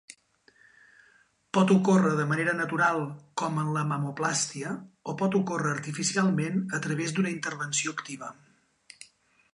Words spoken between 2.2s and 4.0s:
manera natural com en la